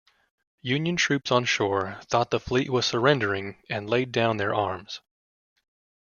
Union 0.63 0.95
troops 0.95 1.29
on 1.31 1.45
shore 1.45 1.99
thought 2.09 2.31
the 2.31 2.39
fleet 2.39 2.71
was 2.71 2.87
surrendering, 2.87 3.61
and 3.69 3.87
laid 3.87 4.11
down 4.11 4.37
their 4.37 4.51
arms. 4.51 4.99